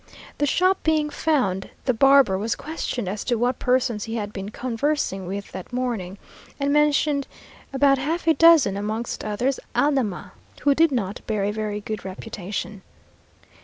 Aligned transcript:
The 0.39 0.47
shop 0.47 0.81
being 0.81 1.11
found, 1.11 1.69
the 1.85 1.93
barber 1.93 2.35
was 2.35 2.55
questioned 2.55 3.07
as 3.07 3.23
to 3.25 3.35
what 3.35 3.59
persons 3.59 4.05
he 4.05 4.15
had 4.15 4.33
been 4.33 4.49
conversing 4.49 5.27
with 5.27 5.51
that 5.51 5.71
morning, 5.71 6.17
and 6.59 6.73
mentioned 6.73 7.27
about 7.71 7.99
half 7.99 8.25
a 8.25 8.33
dozen; 8.33 8.75
amongst 8.77 9.23
others 9.23 9.59
Aldama, 9.75 10.31
who 10.63 10.73
did 10.73 10.91
not 10.91 11.21
bear 11.27 11.43
a 11.43 11.51
very 11.51 11.81
good 11.81 12.03
reputation. 12.03 12.81